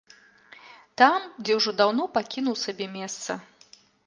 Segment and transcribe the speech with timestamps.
[1.01, 3.39] Там, дзе ўжо даўно пакінуў сабе месца.